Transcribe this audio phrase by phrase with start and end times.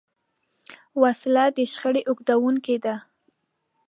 [1.01, 2.95] وسله د شخړې اوږدوونکې ده